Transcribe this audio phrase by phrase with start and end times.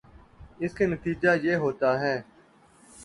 [0.59, 2.15] اس کا نتیجہ یہ ہوتا ہے